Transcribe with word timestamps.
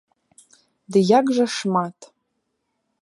Ды 0.95 0.99
як 1.19 1.25
жа 1.41 1.45
шмат! 1.57 1.97